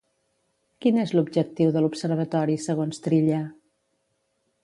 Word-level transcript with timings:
Quin 0.85 0.95
és 1.01 1.11
l'objectiu 1.17 1.75
de 1.75 1.83
l'observatori 1.83 2.57
segons 2.65 3.03
Trilla? 3.09 3.45